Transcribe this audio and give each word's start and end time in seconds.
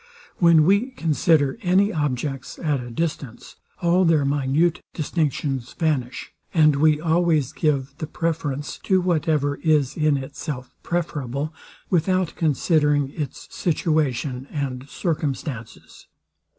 When 0.37 0.65
we 0.65 0.87
consider 0.89 1.59
any 1.61 1.93
objects 1.93 2.57
at 2.57 2.79
a 2.79 2.89
distance, 2.89 3.57
all 3.83 4.03
their 4.03 4.25
minute 4.25 4.81
distinctions 4.95 5.73
vanish, 5.73 6.33
and 6.55 6.77
we 6.77 6.99
always 6.99 7.53
give 7.53 7.93
the 7.99 8.07
preference 8.07 8.79
to 8.79 8.99
whatever 8.99 9.57
is 9.57 9.95
in 9.95 10.17
itself 10.17 10.73
preferable, 10.81 11.53
without 11.91 12.33
considering 12.35 13.09
its 13.11 13.47
situation 13.55 14.47
and 14.49 14.89
circumstances. 14.89 16.07